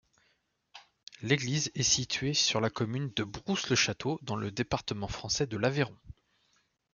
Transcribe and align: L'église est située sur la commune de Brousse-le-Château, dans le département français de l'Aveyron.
L'église 1.21 1.69
est 1.75 1.83
située 1.83 2.33
sur 2.33 2.59
la 2.59 2.71
commune 2.71 3.11
de 3.15 3.23
Brousse-le-Château, 3.23 4.17
dans 4.23 4.35
le 4.35 4.49
département 4.49 5.07
français 5.07 5.45
de 5.45 5.57
l'Aveyron. 5.57 5.95